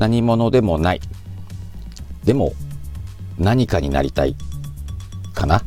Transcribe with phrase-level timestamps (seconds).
[0.00, 1.00] 何者でもない。
[2.24, 2.54] でも
[3.38, 4.34] 何かになりたい。
[5.34, 5.62] かな。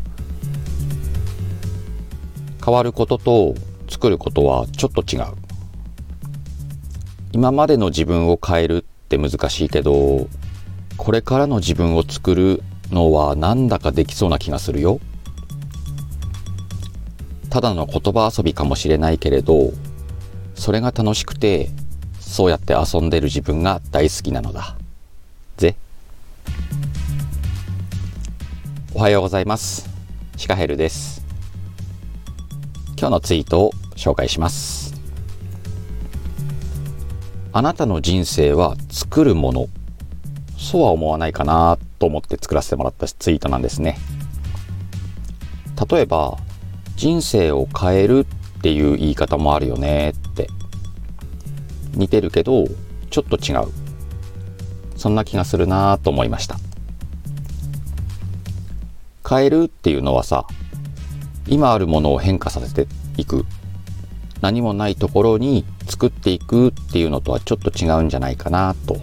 [2.66, 3.54] 変わることと
[3.88, 5.26] 作ることはちょっと違う。
[7.32, 10.28] 今までの自分を変えるって難しいけど
[10.98, 15.00] これからの自分を作るのはなんだかできそうな気がするよ。
[17.52, 19.74] ただの言葉遊びかもしれないけれど
[20.56, 21.70] それが楽しくて
[22.34, 24.76] そうやって遊んでる自分が大好きなのだ。
[25.58, 25.76] ぜ。
[28.96, 29.88] おはようございます。
[30.36, 31.24] シカヘルです。
[32.98, 34.96] 今日のツイートを紹介します。
[37.52, 39.68] あなたの人生は作るもの。
[40.58, 44.00] そうは思わないかなと思って作らせてもらったツイートなんですね。
[45.88, 46.40] 例えば
[46.96, 48.26] 人生を変える
[48.58, 50.16] っていう言い方もあるよね。
[50.18, 50.23] っ
[51.94, 52.66] 似てるけど
[53.10, 53.68] ちょっと違う。
[54.96, 56.58] そんな気がするなと思いました。
[59.28, 60.46] 変えるっていうのはさ
[61.48, 63.46] 今あるものを変化させていく。
[64.42, 68.98] 何もないところに作っていくっていうのとはちょっと違うんじゃないかなと。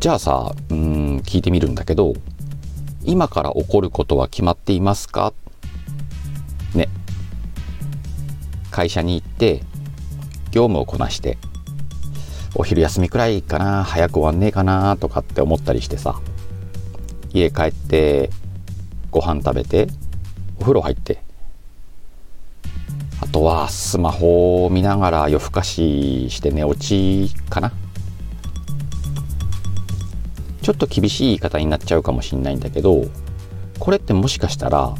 [0.00, 2.14] じゃあさうん聞いてみるんだけど
[3.04, 5.32] 今から起こることは決まっていますか？
[6.74, 6.88] ね。
[8.70, 9.62] 会社に行って
[10.56, 11.36] 業務をこなして
[12.54, 16.18] お昼休みくらいかな早く終わんねえかなとかって思ったりしてさ
[17.34, 18.30] 家帰って
[19.10, 19.88] ご飯食べて
[20.56, 21.18] お風呂入って
[23.20, 27.72] あとはスマホを見ながら夜更かしして寝落ちかな。
[30.62, 33.04] ちょっと厳しい言い方になっちゃうかもしんないんだけど
[33.78, 34.94] これってもしかしたら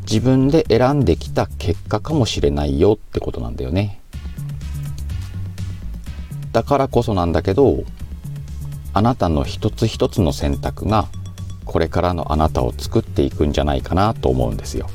[0.00, 4.00] 自分で選んできた結果かもしれないよってことなんだよね。
[6.54, 7.82] だからこそなんだけど
[8.92, 11.08] あなたの一つ一つの選択が
[11.64, 14.88] これからのあなたを作っていくんじゃないかなと思うんですよ。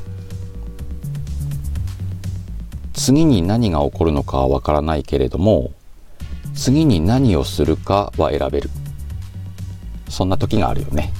[2.94, 5.72] 次に何が起こるのかはわからないけれども
[6.54, 8.70] 次に何をするかは選べる。
[10.08, 11.12] そんな時があるよね。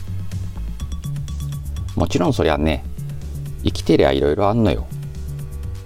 [1.97, 2.83] もちろんそりゃね
[3.62, 4.87] 生きてりゃいろいろあんのよ。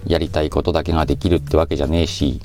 [0.07, 2.39] やりたいことだけができるってわけじゃねえし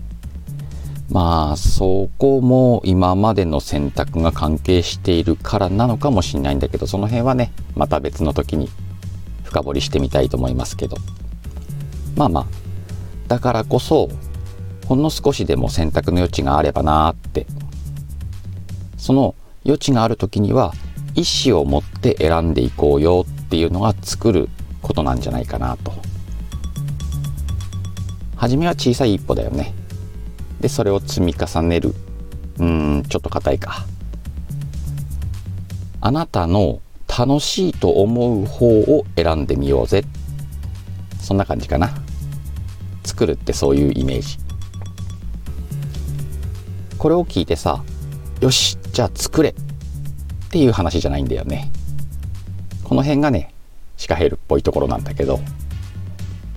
[1.11, 8.69] まあそこも今までの選択が関係しているからなのかもしれないんだけどその辺はねまた別の時に
[9.45, 10.97] 深掘りしてみたいと思いますけど。
[12.17, 12.47] まあまあ
[13.29, 14.09] だからこそ
[14.87, 17.47] ほんの少しでも選択の余地があればなーって。
[18.97, 19.35] その
[19.65, 20.75] 余地がある時には
[21.15, 24.49] 意思を持って選んでいこうよっていうのが作る
[24.83, 25.93] ことなんじゃないかなと。
[28.37, 29.75] 初めは小さい一歩だよね。
[30.61, 31.95] でそれを積み重ねる。
[32.59, 33.87] うんちょっと硬いか。
[36.01, 40.05] あなたの楽しいと思う方を選んでみようぜ。
[41.21, 41.91] そんな感じかな。
[43.05, 44.39] 作るってそういうイメージ。
[46.99, 47.83] これを聞いてさ
[48.41, 49.55] よしじゃあ作れっ
[50.51, 51.71] ていう話じゃないんだよね。
[52.85, 53.55] この辺がね
[53.97, 55.41] シカヘルっぽいところなんだけど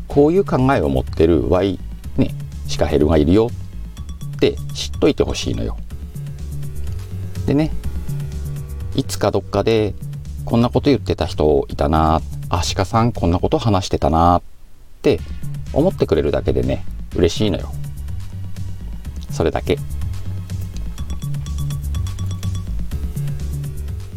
[0.07, 1.79] こういう考えを持ってる Y
[2.17, 2.31] ね
[2.67, 3.49] シカヘルがいるよ
[4.49, 5.77] って知っといてほしいのよ。
[7.45, 7.71] でね
[8.95, 9.93] いつかどっかで
[10.45, 14.41] こんなこと言ってた人いたなあ鹿さんこんなこと話してたなっ
[15.01, 15.19] て
[15.71, 17.71] 思ってくれるだけでね嬉しいのよ。
[19.29, 19.77] それだけ。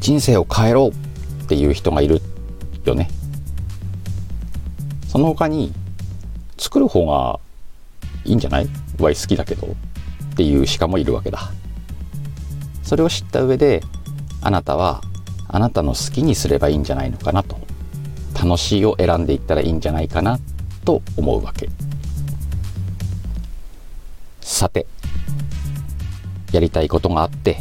[0.00, 0.92] 人生を変えろ
[1.44, 2.20] っていう人がいる
[2.84, 3.08] よね。
[5.08, 5.72] その他に
[6.58, 7.40] 作る方が
[8.24, 8.68] いいんじゃない？
[8.98, 9.74] わい好きだけど。
[10.36, 11.50] っていう鹿もいるわけだ。
[12.82, 13.82] それを知った上で
[14.42, 15.00] あなたは
[15.48, 17.58] あなたの好きにすればいいんじゃないのかなと。
[18.38, 20.38] 楽しいを選んでいったらいいんじゃないかな
[20.84, 21.70] と思うわけ。
[24.42, 24.86] さて
[26.52, 27.56] やりたいことがあって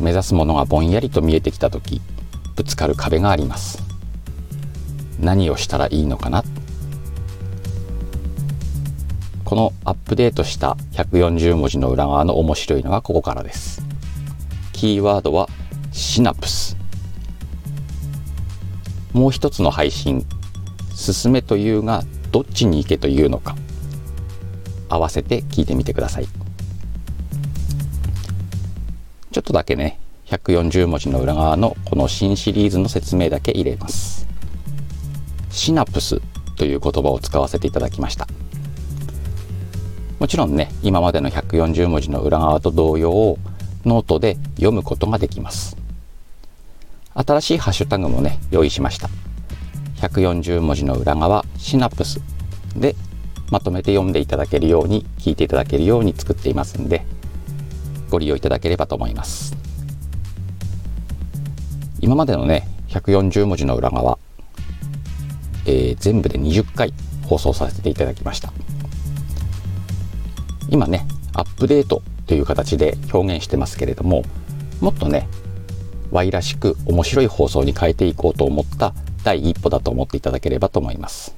[0.00, 2.00] 目指すものがぼんやりと見えてきた時
[2.56, 3.78] ぶつかる壁があります。
[5.20, 6.42] 何をしたらいいのかな
[9.46, 13.80] このアップデートした140文字の裏側の面白いのはここからです。
[14.72, 15.48] キーワードは
[15.92, 16.76] シナプス。
[19.12, 20.26] もう一つの配信
[20.96, 22.02] 進めというが
[22.32, 23.54] どっちに行けというのか。
[24.88, 26.26] 合わせて聞いてみてください。
[29.30, 34.26] ちょっとだけね140文字の裏側のこの新シリーズの説明だけ入れます。
[35.50, 36.20] シナプス
[36.56, 38.26] という言葉を使わせていただきました。
[40.26, 43.38] もちろんね今までの140文字の裏側と同様
[43.84, 45.76] ノートで読むことができます。
[47.14, 49.08] 新しいハッシュタグもね用意しました。
[49.98, 52.20] 140文字の裏側シナプス
[52.74, 52.96] で
[53.52, 57.06] まとめて読んでいただけるように聞いていただけるように作っていますんで
[58.10, 59.56] ご利用いただければと思います。
[62.00, 64.18] 今までのね140文字の裏側、
[65.66, 66.92] えー、全部で20回
[67.22, 68.52] 放送させていただきました。
[70.68, 74.22] 今ねアップデートという形で表現してますけれども
[74.80, 75.28] もっとね
[76.10, 81.34] Y らしく面白い放送に変えていこうと思った第一歩だと思っていただければと思います。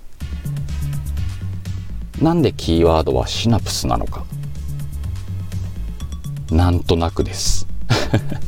[2.21, 4.25] なんでキーワードはシナプスなのか。
[6.51, 7.67] なんとなくです。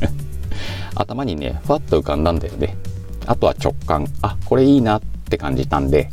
[0.93, 2.77] 頭にねふわっと浮かんだんだよね。
[3.25, 4.07] あとは直感。
[4.21, 6.09] あこれいいなって感じたんで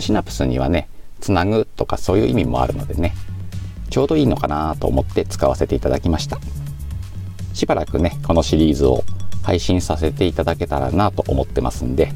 [0.00, 0.88] シナプスにはね
[1.20, 3.14] つなぐとかそういう意味もあるのでね。
[3.94, 6.40] ちょうどいいのかなと思って使わせていただきました。
[7.52, 9.04] しばらくねこのシリーズを
[9.44, 12.10] 配信させていただけたらなと思ってますんで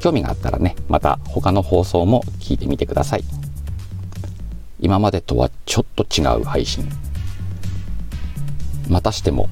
[0.00, 3.24] 興味があったらねまた他の放送も聞いてみてください。
[4.80, 6.88] 今までとはちょっと違う配信。
[8.88, 9.50] またしても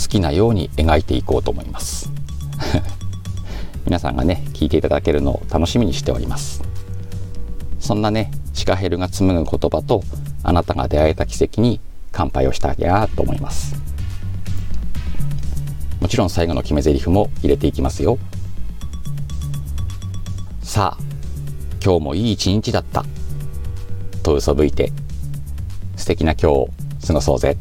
[0.00, 2.12] 好きなように描いていこうと思います。
[3.84, 6.62] 皆さんがね聞いていただけるのを楽しみにしております。
[7.80, 10.04] そんなねシカヘルが紡ぐ言葉と
[10.48, 11.80] あなたが出会えた奇跡に
[12.12, 13.74] 乾杯をしたいなと思います。
[16.00, 18.16] もちろん最後の決め台詞も入れていきますよ。
[20.62, 21.02] さあ
[21.82, 23.04] 今日もいい一日だった。
[24.22, 24.92] と嘘吹いて
[25.96, 26.68] 素敵な今日を
[27.04, 27.56] 過ごそうぜ。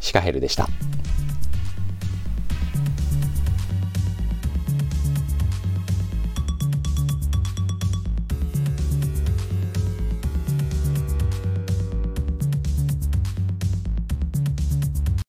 [0.00, 0.68] シカヘルでした。